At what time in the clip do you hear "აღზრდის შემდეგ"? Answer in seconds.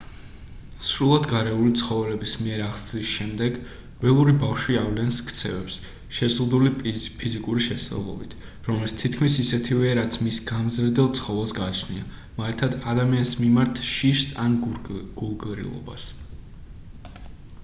2.67-3.57